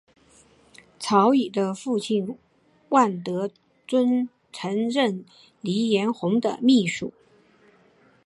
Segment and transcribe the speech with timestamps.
[0.97, 2.35] 曹禺的父亲
[2.89, 3.51] 万德
[3.87, 5.23] 尊曾任
[5.61, 7.13] 黎元洪的秘书。